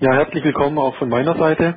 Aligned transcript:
Ja, 0.00 0.12
herzlich 0.12 0.44
willkommen 0.44 0.78
auch 0.78 0.96
von 0.96 1.08
meiner 1.08 1.36
Seite. 1.38 1.76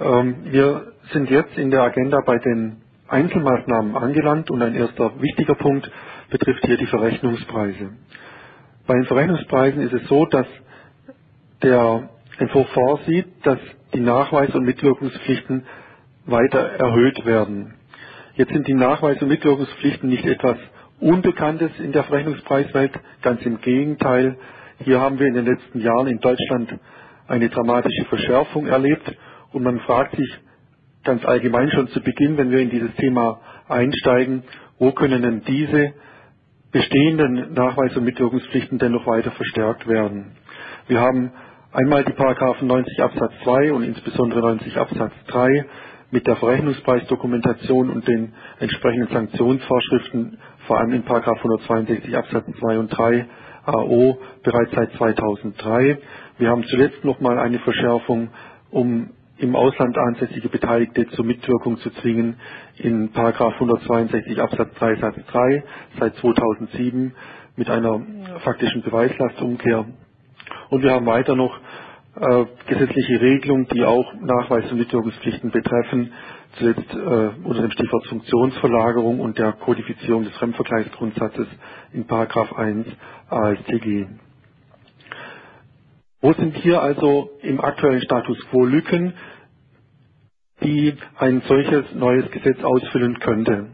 Ähm, 0.00 0.46
wir 0.52 0.92
sind 1.12 1.30
jetzt 1.30 1.56
in 1.58 1.70
der 1.70 1.82
Agenda 1.82 2.20
bei 2.26 2.38
den 2.38 2.82
Einzelmaßnahmen 3.08 3.96
angelangt 3.96 4.50
und 4.50 4.62
ein 4.62 4.74
erster 4.74 5.20
wichtiger 5.22 5.54
Punkt 5.56 5.90
betrifft 6.30 6.66
hier 6.66 6.78
die 6.78 6.86
Verrechnungspreise. 6.86 7.92
Bei 8.86 8.94
den 8.94 9.04
Verrechnungspreisen 9.06 9.82
ist 9.82 9.94
es 9.94 10.08
so, 10.08 10.26
dass 10.26 10.46
der 11.62 12.10
Entwurf 12.38 12.68
vorsieht, 12.70 13.26
dass 13.44 13.58
die 13.94 14.00
Nachweis- 14.00 14.54
und 14.54 14.64
Mitwirkungspflichten 14.64 15.66
weiter 16.26 16.60
erhöht 16.60 17.24
werden. 17.26 17.74
Jetzt 18.36 18.52
sind 18.52 18.68
die 18.68 18.74
Nachweis- 18.74 19.22
und 19.22 19.28
Mitwirkungspflichten 19.28 20.08
nicht 20.08 20.26
etwas 20.26 20.58
Unbekanntes 21.00 21.72
in 21.80 21.92
der 21.92 22.04
Verrechnungspreiswelt, 22.04 22.92
ganz 23.22 23.42
im 23.46 23.60
Gegenteil. 23.60 24.38
Hier 24.84 25.00
haben 25.00 25.18
wir 25.18 25.26
in 25.28 25.34
den 25.34 25.46
letzten 25.46 25.80
Jahren 25.80 26.08
in 26.08 26.20
Deutschland 26.20 26.78
eine 27.26 27.48
dramatische 27.48 28.04
Verschärfung 28.06 28.66
erlebt 28.66 29.16
und 29.52 29.62
man 29.62 29.80
fragt 29.80 30.16
sich 30.16 30.38
ganz 31.04 31.24
allgemein 31.24 31.70
schon 31.70 31.88
zu 31.88 32.00
Beginn, 32.00 32.36
wenn 32.36 32.50
wir 32.50 32.60
in 32.60 32.70
dieses 32.70 32.94
Thema 32.94 33.40
einsteigen, 33.68 34.44
wo 34.78 34.92
können 34.92 35.22
denn 35.22 35.42
diese 35.42 35.94
bestehenden 36.70 37.52
Nachweis- 37.54 37.96
und 37.96 38.04
Mitwirkungspflichten 38.04 38.78
denn 38.78 38.92
noch 38.92 39.06
weiter 39.06 39.30
verstärkt 39.32 39.86
werden? 39.86 40.36
Wir 40.88 41.00
haben 41.00 41.32
einmal 41.72 42.04
die 42.04 42.12
Paragraphen 42.12 42.68
90 42.68 43.02
Absatz 43.02 43.32
2 43.44 43.72
und 43.72 43.82
insbesondere 43.82 44.40
90 44.40 44.76
Absatz 44.76 45.12
3 45.28 45.66
mit 46.10 46.26
der 46.26 46.36
Verrechnungspreisdokumentation 46.36 47.90
und 47.90 48.06
den 48.06 48.34
entsprechenden 48.60 49.08
Sanktionsvorschriften, 49.08 50.38
vor 50.66 50.78
allem 50.78 50.92
in 50.92 51.04
Paragraph 51.04 51.38
162 51.38 52.16
Absatz 52.16 52.46
2 52.58 52.78
und 52.78 52.88
3 52.88 53.26
AO 53.64 54.18
bereits 54.42 54.72
seit 54.72 54.92
2003. 54.92 55.98
Wir 56.42 56.50
haben 56.50 56.64
zuletzt 56.64 57.04
nochmal 57.04 57.38
eine 57.38 57.60
Verschärfung, 57.60 58.30
um 58.72 59.10
im 59.38 59.54
Ausland 59.54 59.96
ansässige 59.96 60.48
Beteiligte 60.48 61.06
zur 61.10 61.24
Mitwirkung 61.24 61.78
zu 61.78 61.90
zwingen 62.00 62.34
in 62.78 63.12
Paragraph 63.12 63.54
162 63.54 64.40
Absatz 64.42 64.74
3 64.74 64.96
Satz 64.96 65.14
3 65.30 65.62
seit 66.00 66.16
2007 66.16 67.14
mit 67.54 67.70
einer 67.70 68.02
faktischen 68.40 68.82
Beweislastumkehr. 68.82 69.84
Und 70.70 70.82
wir 70.82 70.90
haben 70.90 71.06
weiter 71.06 71.36
noch 71.36 71.56
äh, 72.16 72.44
gesetzliche 72.66 73.20
Regelungen, 73.20 73.68
die 73.72 73.84
auch 73.84 74.12
Nachweis- 74.14 74.68
und 74.72 74.78
Mitwirkungspflichten 74.78 75.52
betreffen, 75.52 76.12
zuletzt 76.58 76.92
äh, 76.92 77.30
unter 77.44 77.62
dem 77.62 77.70
Stichwort 77.70 78.04
Funktionsverlagerung 78.08 79.20
und 79.20 79.38
der 79.38 79.52
Kodifizierung 79.52 80.24
des 80.24 80.36
Fremdvergleichsgrundsatzes 80.38 81.46
in 81.92 82.04
Paragraph 82.08 82.52
1 82.52 82.88
AStG. 83.28 84.08
Wo 86.22 86.32
sind 86.34 86.56
hier 86.58 86.80
also 86.80 87.30
im 87.42 87.60
aktuellen 87.60 88.00
Status 88.00 88.38
quo 88.50 88.64
Lücken, 88.64 89.12
die 90.62 90.94
ein 91.18 91.42
solches 91.48 91.84
neues 91.94 92.30
Gesetz 92.30 92.62
ausfüllen 92.62 93.18
könnte? 93.18 93.66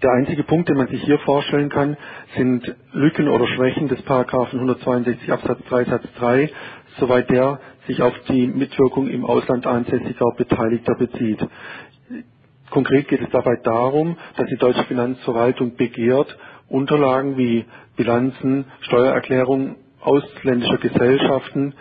Der 0.00 0.12
einzige 0.12 0.44
Punkt, 0.44 0.68
den 0.68 0.76
man 0.76 0.86
sich 0.86 1.02
hier 1.02 1.18
vorstellen 1.20 1.68
kann, 1.68 1.96
sind 2.36 2.72
Lücken 2.92 3.28
oder 3.28 3.48
Schwächen 3.48 3.88
des 3.88 4.00
Paragraphen 4.02 4.60
162 4.60 5.32
Absatz 5.32 5.58
3 5.68 5.84
Satz 5.86 6.04
3, 6.18 6.50
soweit 6.98 7.28
der 7.30 7.58
sich 7.88 8.00
auf 8.00 8.14
die 8.28 8.46
Mitwirkung 8.46 9.08
im 9.08 9.24
Ausland 9.24 9.66
ansässiger 9.66 10.32
Beteiligter 10.36 10.94
bezieht. 10.94 11.44
Konkret 12.70 13.08
geht 13.08 13.22
es 13.22 13.30
dabei 13.30 13.56
darum, 13.64 14.16
dass 14.36 14.46
die 14.48 14.56
deutsche 14.56 14.84
Finanzverwaltung 14.84 15.74
begehrt, 15.76 16.36
Unterlagen 16.68 17.36
wie 17.36 17.64
Bilanzen, 17.96 18.66
Steuererklärungen 18.82 19.76
ausländischer 20.06 20.78
Gesellschaften 20.78 21.74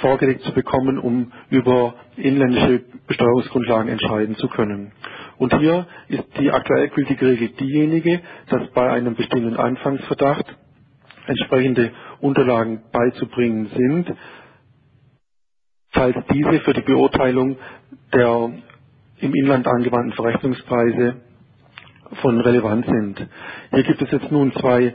vorgelegt 0.00 0.42
zu 0.42 0.52
bekommen, 0.52 0.98
um 0.98 1.32
über 1.50 1.94
inländische 2.16 2.82
Besteuerungsgrundlagen 3.06 3.88
entscheiden 3.88 4.36
zu 4.36 4.48
können. 4.48 4.92
Und 5.36 5.56
hier 5.58 5.86
ist 6.08 6.24
die 6.38 6.50
aktuell 6.50 6.88
gültige 6.88 7.26
Regel 7.26 7.48
diejenige, 7.48 8.20
dass 8.48 8.68
bei 8.70 8.90
einem 8.90 9.14
bestehenden 9.14 9.56
Anfangsverdacht 9.56 10.46
entsprechende 11.26 11.92
Unterlagen 12.20 12.82
beizubringen 12.92 13.70
sind, 13.74 14.14
falls 15.92 16.16
diese 16.32 16.60
für 16.60 16.72
die 16.72 16.82
Beurteilung 16.82 17.58
der 18.14 18.50
im 19.20 19.34
Inland 19.34 19.66
angewandten 19.66 20.12
Verrechnungspreise 20.12 21.16
von 22.22 22.40
Relevanz 22.40 22.86
sind. 22.86 23.28
Hier 23.70 23.82
gibt 23.82 24.02
es 24.02 24.10
jetzt 24.10 24.30
nun 24.32 24.52
zwei 24.54 24.94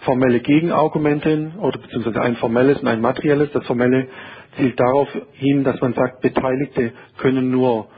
formelle 0.00 0.40
Gegenargumente 0.40 1.52
oder 1.58 1.78
beziehungsweise 1.78 2.22
ein 2.22 2.36
formelles 2.36 2.78
und 2.80 2.88
ein 2.88 3.00
materielles. 3.00 3.50
Das 3.52 3.66
formelle 3.66 4.08
zielt 4.56 4.78
darauf 4.78 5.08
hin, 5.32 5.64
dass 5.64 5.80
man 5.80 5.94
sagt, 5.94 6.20
Beteiligte 6.20 6.92
können 7.18 7.50
nur 7.50 7.88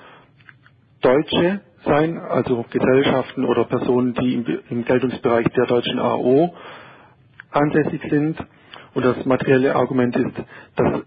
Deutsche 1.01 1.61
sein, 1.85 2.19
also 2.19 2.65
Gesellschaften 2.71 3.45
oder 3.45 3.65
Personen, 3.65 4.15
die 4.15 4.35
im, 4.35 4.47
im 4.71 4.85
Geltungsbereich 4.85 5.47
der 5.49 5.67
deutschen 5.67 5.99
AO 5.99 6.55
ansässig 7.51 8.03
sind. 8.09 8.39
Und 8.95 9.05
das 9.05 9.25
materielle 9.25 9.75
Argument 9.75 10.15
ist, 10.17 10.37
dass 10.77 11.03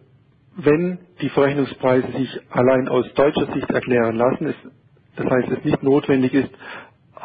wenn 0.58 1.00
die 1.22 1.30
Verrechnungspreise 1.30 2.12
sich 2.14 2.42
allein 2.50 2.88
aus 2.88 3.06
deutscher 3.14 3.52
Sicht 3.54 3.70
erklären 3.70 4.16
lassen, 4.16 4.48
es, 4.48 4.56
das 5.18 5.30
heißt, 5.30 5.50
es 5.50 5.64
nicht 5.64 5.84
notwendig 5.84 6.34
ist, 6.34 6.50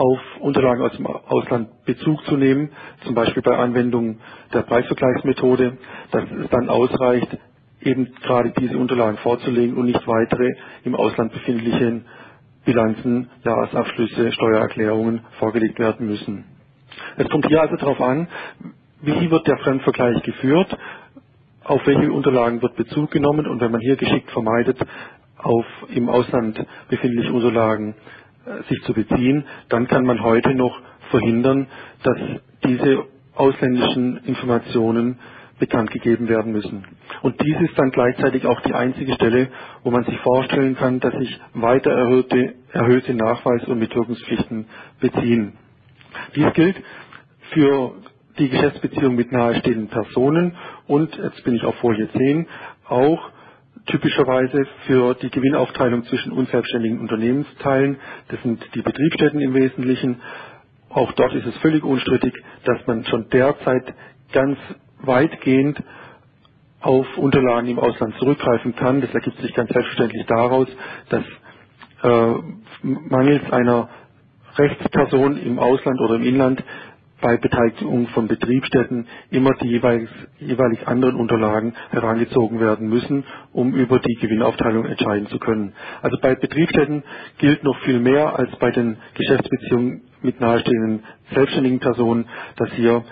auf 0.01 0.19
Unterlagen 0.41 0.83
aus 0.83 0.97
dem 0.97 1.07
Ausland 1.07 1.85
Bezug 1.85 2.25
zu 2.25 2.37
nehmen, 2.37 2.71
zum 3.05 3.15
Beispiel 3.15 3.43
bei 3.43 3.55
Anwendung 3.55 4.19
der 4.55 4.63
Preisvergleichsmethode, 4.63 5.77
dass 6.11 6.25
es 6.25 6.49
dann 6.49 6.71
ausreicht, 6.71 7.37
eben 7.83 8.09
gerade 8.23 8.51
diese 8.59 8.79
Unterlagen 8.79 9.19
vorzulegen 9.19 9.77
und 9.77 9.87
nicht 9.87 10.07
weitere 10.07 10.55
im 10.85 10.95
Ausland 10.95 11.33
befindliche 11.33 12.01
Bilanzen, 12.65 13.29
Jahresabschlüsse, 13.45 14.33
Steuererklärungen 14.33 15.21
vorgelegt 15.39 15.79
werden 15.79 16.07
müssen. 16.07 16.45
Es 17.19 17.29
kommt 17.29 17.47
hier 17.47 17.61
also 17.61 17.77
darauf 17.77 18.01
an, 18.01 18.27
wie 19.03 19.31
wird 19.31 19.47
der 19.47 19.59
Fremdvergleich 19.59 20.23
geführt, 20.23 20.79
auf 21.65 21.87
welche 21.87 22.11
Unterlagen 22.11 22.63
wird 22.63 22.77
Bezug 22.77 23.11
genommen 23.11 23.47
und 23.47 23.61
wenn 23.61 23.71
man 23.71 23.83
hier 23.83 23.97
geschickt 23.97 24.31
vermeidet, 24.31 24.79
auf 25.37 25.67
im 25.89 26.09
Ausland 26.09 26.65
befindliche 26.89 27.33
Unterlagen 27.33 27.95
sich 28.69 28.83
zu 28.85 28.95
beziehen, 28.95 29.45
dann 29.69 29.87
kann 29.87 30.05
man 30.05 30.23
heute 30.23 30.55
noch 30.55 30.81
verhindern, 31.11 31.67
dass 32.03 32.19
diese 32.65 33.05
ausländischen 33.35 34.19
Informationen 34.25 35.19
bekannt 35.59 35.91
gegeben 35.91 36.29
werden 36.29 36.53
müssen. 36.53 36.85
Und 37.23 37.41
dies 37.43 37.57
ist 37.61 37.79
dann 37.79 37.91
gleichzeitig 37.91 38.47
auch 38.47 38.61
die 38.63 38.75
einzige 38.75 39.13
Stelle, 39.15 39.49
wo 39.85 39.91
man 39.91 40.05
sich 40.05 40.19
vorstellen 40.21 40.75
kann, 40.75 41.01
dass 41.01 41.15
sich 41.15 41.39
weiter 41.55 41.91
erhöhte, 41.91 42.55
erhöhte 42.73 43.15
Nachweis- 43.15 43.67
und 43.69 43.79
Mitwirkungspflichten 43.79 44.67
beziehen. 45.01 45.59
Dies 46.35 46.53
gilt 46.55 46.77
für 47.53 47.95
die 48.39 48.49
Geschäftsbeziehung 48.49 49.17
mit 49.17 49.33
nahestehenden 49.33 49.89
Personen 49.89 50.57
und, 50.87 51.15
jetzt 51.17 51.45
bin 51.45 51.55
ich 51.55 51.65
auf 51.65 51.75
Folie 51.77 52.09
10, 52.11 52.49
auch 52.89 53.31
typischerweise 53.87 54.67
für 54.87 55.15
die 55.15 55.31
Gewinnaufteilung 55.31 56.05
zwischen 56.05 56.33
unselbstständigen 56.33 57.01
Unternehmensteilen. 57.01 57.99
Das 58.29 58.43
sind 58.43 58.63
die 58.75 58.83
Betriebsstätten 58.83 59.41
im 59.41 59.55
Wesentlichen. 59.55 60.21
Auch 60.89 61.13
dort 61.13 61.35
ist 61.35 61.47
es 61.47 61.57
völlig 61.59 61.85
unstrittig, 61.85 62.35
dass 62.65 62.87
man 62.87 63.05
schon 63.05 63.29
derzeit 63.31 63.95
ganz 64.33 64.59
weitgehend 65.03 65.83
auf 66.81 67.07
Unterlagen 67.19 67.69
im 67.69 67.79
Ausland 67.79 68.15
zurückgreifen 68.19 68.75
kann. 68.75 69.01
Das 69.01 69.13
ergibt 69.15 69.39
sich 69.39 69.55
ganz 69.55 69.71
selbstverständlich 69.71 70.27
daraus, 70.27 70.69
dass 71.11 71.25
äh, 72.03 72.35
mangels 72.83 73.53
einer 73.53 73.89
Rechtsperson 74.57 75.37
im 75.39 75.59
Ausland 75.59 76.01
oder 76.01 76.17
im 76.17 76.23
Inland 76.23 76.63
bei 77.21 77.37
Beteiligung 77.39 78.09
von 78.09 78.29
Betriebsstätten 78.29 79.07
immer 79.31 79.53
die 79.63 79.69
jeweils, 79.69 80.11
jeweilig 80.41 80.87
anderen 80.89 81.17
Unterlagen 81.17 81.75
herangezogen 81.91 82.61
werden 82.61 82.89
müssen, 82.89 83.25
um 83.53 83.75
über 83.75 84.01
die 84.01 84.15
Gewinnaufteilung 84.17 84.87
entscheiden 84.87 85.29
zu 85.29 85.39
können. 85.39 85.75
Also 86.03 86.19
bei 86.21 86.35
Betriebsstätten 86.37 87.05
gilt 87.39 87.65
noch 87.65 87.79
viel 87.81 88.01
mehr 88.01 88.39
als 88.39 88.55
bei 88.59 88.71
den 88.73 88.99
Geschäftsbeziehungen 89.15 90.03
mit 90.23 90.41
nahestehenden 90.41 91.05
selbstständigen 91.35 91.81
Personen, 91.81 92.27
dass 92.57 92.71
hier 92.73 93.05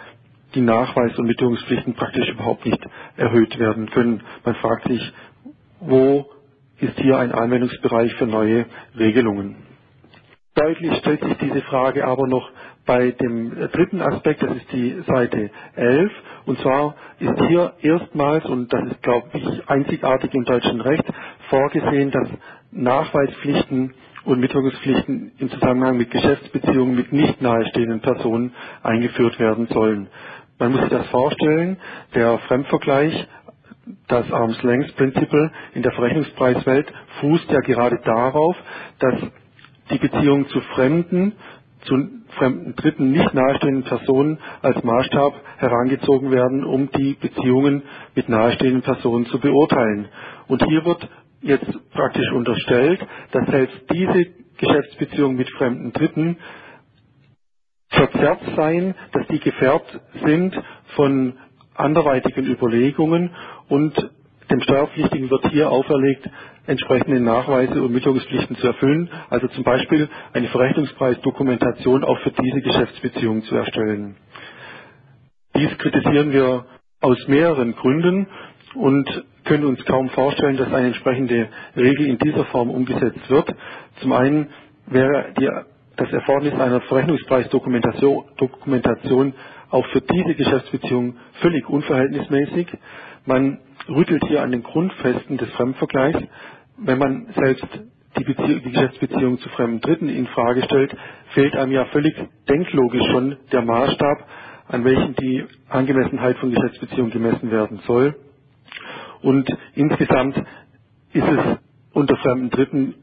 die 0.54 0.62
Nachweis- 0.62 1.18
und 1.18 1.26
Mitteilungspflichten 1.26 1.94
praktisch 1.94 2.28
überhaupt 2.30 2.66
nicht 2.66 2.80
erhöht 3.16 3.58
werden 3.58 3.90
können. 3.90 4.22
Man 4.44 4.56
fragt 4.56 4.88
sich, 4.88 5.12
wo 5.80 6.26
ist 6.80 6.98
hier 7.00 7.18
ein 7.18 7.32
Anwendungsbereich 7.32 8.14
für 8.16 8.26
neue 8.26 8.66
Regelungen? 8.98 9.67
Deutlich 10.58 10.96
stellt 10.98 11.22
sich 11.24 11.38
diese 11.38 11.62
Frage 11.62 12.06
aber 12.06 12.28
noch 12.28 12.50
bei 12.86 13.12
dem 13.12 13.50
dritten 13.72 14.02
Aspekt, 14.02 14.42
das 14.42 14.56
ist 14.56 14.72
die 14.72 15.02
Seite 15.06 15.50
11. 15.76 16.12
Und 16.46 16.60
zwar 16.60 16.96
ist 17.20 17.40
hier 17.48 17.74
erstmals, 17.82 18.46
und 18.46 18.72
das 18.72 18.90
ist, 18.92 19.02
glaube 19.02 19.28
ich, 19.34 19.70
einzigartig 19.70 20.34
im 20.34 20.44
deutschen 20.44 20.80
Recht, 20.82 21.04
vorgesehen, 21.50 22.10
dass 22.12 22.28
Nachweispflichten 22.72 23.94
und 24.26 24.40
Mitwirkungspflichten 24.40 25.32
im 25.38 25.50
Zusammenhang 25.50 25.98
mit 25.98 26.10
Geschäftsbeziehungen 26.10 26.96
mit 26.96 27.12
nicht 27.12 27.42
nahestehenden 27.42 28.00
Personen 28.00 28.54
eingeführt 28.82 29.38
werden 29.40 29.68
sollen. 29.68 30.08
Man 30.58 30.72
muss 30.72 30.82
sich 30.82 30.90
das 30.90 31.08
vorstellen, 31.08 31.78
der 32.14 32.38
Fremdvergleich 32.48 33.28
Das 34.08 34.30
Arm's 34.32 34.62
Length 34.64 34.96
Principle 34.96 35.52
in 35.74 35.82
der 35.82 35.92
Verrechnungspreiswelt 35.92 36.92
fußt 37.20 37.50
ja 37.50 37.60
gerade 37.60 38.00
darauf, 38.04 38.56
dass 39.00 39.14
die 39.90 39.98
Beziehung 39.98 40.48
zu 40.48 40.60
Fremden, 40.60 41.32
zu 41.82 41.96
fremden 42.36 42.74
Dritten 42.76 43.10
nicht 43.10 43.34
nahestehenden 43.34 43.84
Personen 43.84 44.38
als 44.62 44.82
Maßstab 44.82 45.34
herangezogen 45.58 46.30
werden, 46.30 46.64
um 46.64 46.90
die 46.90 47.14
Beziehungen 47.14 47.82
mit 48.14 48.28
nahestehenden 48.28 48.82
Personen 48.82 49.26
zu 49.26 49.38
beurteilen. 49.38 50.08
Und 50.48 50.64
hier 50.64 50.84
wird 50.84 51.08
jetzt 51.40 51.90
praktisch 51.92 52.30
unterstellt, 52.32 53.00
dass 53.32 53.46
selbst 53.48 53.76
diese 53.92 54.26
Geschäftsbeziehungen 54.58 55.36
mit 55.36 55.50
fremden 55.50 55.92
Dritten 55.92 56.36
verzerrt 57.88 58.40
seien, 58.56 58.94
dass 59.12 59.26
die 59.28 59.40
gefärbt 59.40 60.00
sind 60.24 60.60
von 60.96 61.34
anderweitigen 61.74 62.46
Überlegungen 62.46 63.30
und 63.68 63.94
dem 64.50 64.60
Steuerpflichtigen 64.62 65.30
wird 65.30 65.48
hier 65.50 65.70
auferlegt, 65.70 66.28
entsprechende 66.68 67.20
Nachweise 67.20 67.82
und 67.82 67.92
Mitwirkungspflichten 67.92 68.56
zu 68.56 68.68
erfüllen, 68.68 69.10
also 69.30 69.48
zum 69.48 69.64
Beispiel 69.64 70.08
eine 70.34 70.48
Verrechnungspreisdokumentation 70.48 72.04
auch 72.04 72.18
für 72.20 72.32
diese 72.32 72.60
Geschäftsbeziehungen 72.62 73.42
zu 73.44 73.56
erstellen. 73.56 74.16
Dies 75.56 75.76
kritisieren 75.78 76.32
wir 76.32 76.66
aus 77.00 77.18
mehreren 77.28 77.74
Gründen 77.74 78.28
und 78.74 79.24
können 79.44 79.64
uns 79.64 79.84
kaum 79.86 80.10
vorstellen, 80.10 80.56
dass 80.58 80.72
eine 80.72 80.88
entsprechende 80.88 81.48
Regel 81.76 82.06
in 82.06 82.18
dieser 82.18 82.44
Form 82.46 82.70
umgesetzt 82.70 83.28
wird. 83.30 83.54
Zum 84.00 84.12
einen 84.12 84.48
wäre 84.86 85.32
die, 85.38 85.50
das 85.96 86.12
Erfordernis 86.12 86.60
einer 86.60 86.80
Verrechnungspreisdokumentation 86.82 88.24
Dokumentation 88.36 89.34
auch 89.70 89.86
für 89.88 90.00
diese 90.02 90.34
Geschäftsbeziehung 90.34 91.16
völlig 91.42 91.68
unverhältnismäßig. 91.68 92.68
Man 93.26 93.58
rüttelt 93.88 94.24
hier 94.28 94.42
an 94.42 94.52
den 94.52 94.62
Grundfesten 94.62 95.38
des 95.38 95.50
Fremdvergleichs. 95.52 96.20
Wenn 96.80 96.98
man 96.98 97.26
selbst 97.34 97.66
die, 98.18 98.24
Beziehung, 98.24 98.62
die 98.62 98.70
Geschäftsbeziehung 98.70 99.38
zu 99.38 99.48
fremden 99.50 99.80
Dritten 99.80 100.08
in 100.08 100.26
Frage 100.28 100.62
stellt, 100.64 100.96
fehlt 101.34 101.56
einem 101.56 101.72
ja 101.72 101.84
völlig 101.86 102.14
denklogisch 102.48 103.04
schon 103.10 103.36
der 103.52 103.62
Maßstab, 103.62 104.26
an 104.68 104.84
welchem 104.84 105.14
die 105.16 105.44
Angemessenheit 105.68 106.36
von 106.38 106.50
Geschäftsbeziehungen 106.52 107.10
gemessen 107.10 107.50
werden 107.50 107.80
soll. 107.86 108.14
Und 109.22 109.48
insgesamt 109.74 110.36
ist 111.12 111.26
es 111.26 111.58
unter 111.92 112.16
fremden 112.16 112.50
Dritten 112.50 112.94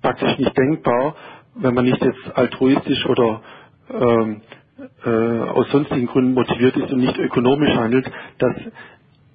praktisch 0.00 0.38
nicht 0.38 0.56
denkbar, 0.56 1.16
wenn 1.56 1.74
man 1.74 1.84
nicht 1.84 2.02
jetzt 2.02 2.36
altruistisch 2.36 3.04
oder 3.06 3.42
ähm, 3.90 4.42
äh, 5.04 5.08
aus 5.08 5.70
sonstigen 5.70 6.06
Gründen 6.06 6.34
motiviert 6.34 6.76
ist 6.76 6.92
und 6.92 7.00
nicht 7.00 7.18
ökonomisch 7.18 7.74
handelt, 7.74 8.10
dass 8.38 8.54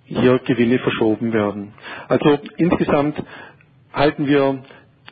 hier 0.06 0.40
Gewinne 0.40 0.80
verschoben 0.80 1.34
werden. 1.34 1.74
Also 2.08 2.40
insgesamt 2.58 3.22
halten 3.94 4.28
wir 4.28 4.64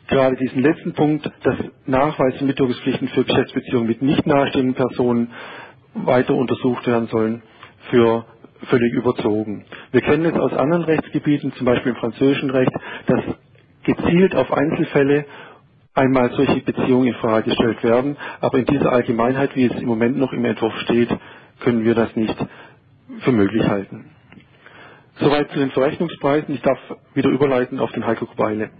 gerade 0.07 0.35
diesen 0.37 0.61
letzten 0.63 0.93
Punkt, 0.93 1.29
dass 1.43 1.57
Nachweis 1.87 2.39
und 2.41 2.47
Mitwirkungspflichten 2.47 3.09
für 3.09 3.25
Geschäftsbeziehungen 3.25 3.87
mit 3.87 4.01
nicht 4.01 4.25
nahestehenden 4.27 4.75
Personen 4.75 5.31
weiter 5.95 6.35
untersucht 6.35 6.87
werden 6.87 7.07
sollen, 7.09 7.43
für 7.91 8.25
völlig 8.69 8.93
überzogen. 8.93 9.65
Wir 9.91 10.01
kennen 10.01 10.25
es 10.25 10.35
aus 10.39 10.53
anderen 10.53 10.83
Rechtsgebieten, 10.83 11.53
zum 11.53 11.65
Beispiel 11.65 11.93
im 11.93 11.97
französischen 11.99 12.51
Recht, 12.51 12.71
dass 13.07 13.23
gezielt 13.83 14.35
auf 14.35 14.51
Einzelfälle 14.53 15.25
einmal 15.95 16.31
solche 16.31 16.61
Beziehungen 16.61 17.07
in 17.09 17.15
Frage 17.15 17.45
gestellt 17.51 17.83
werden, 17.83 18.17
aber 18.41 18.59
in 18.59 18.65
dieser 18.65 18.91
Allgemeinheit, 18.93 19.55
wie 19.55 19.65
es 19.65 19.75
im 19.81 19.87
Moment 19.87 20.17
noch 20.17 20.33
im 20.33 20.45
Entwurf 20.45 20.75
steht, 20.81 21.09
können 21.61 21.85
wir 21.85 21.95
das 21.95 22.15
nicht 22.15 22.35
für 23.21 23.33
möglich 23.33 23.67
halten. 23.67 24.11
Soweit 25.19 25.51
zu 25.51 25.59
den 25.59 25.71
Verrechnungspreisen. 25.71 26.55
Ich 26.55 26.61
darf 26.61 26.79
wieder 27.13 27.29
überleiten 27.29 27.79
auf 27.79 27.91
den 27.93 28.05
Heiko 28.05 28.25
Kubeile. 28.27 28.71